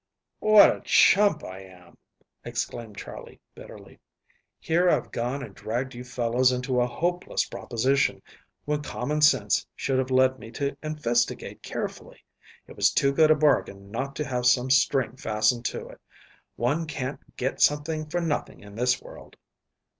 [0.39, 1.95] "What a chump I am!"
[2.43, 3.99] exclaimed Charley bitterly.
[4.57, 8.23] "Here I've gone and dragged you fellows into a hopeless proposition,
[8.65, 12.25] when common sense should have led me to investigate carefully.
[12.65, 16.01] It was too good a bargain not to have some string fastened to it.
[16.55, 19.35] One can't get something for nothing in this world."